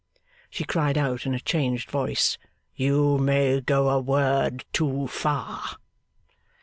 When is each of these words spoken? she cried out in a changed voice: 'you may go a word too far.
she 0.49 0.63
cried 0.63 0.97
out 0.97 1.27
in 1.27 1.35
a 1.35 1.39
changed 1.39 1.91
voice: 1.91 2.39
'you 2.75 3.19
may 3.19 3.61
go 3.61 3.87
a 3.87 3.99
word 3.99 4.65
too 4.73 5.05
far. 5.05 5.77